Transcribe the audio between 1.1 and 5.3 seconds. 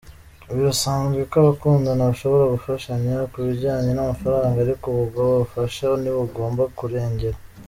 ko abakundana bashobora gufashanya kubijyanye n’amafaranga ariko ubwo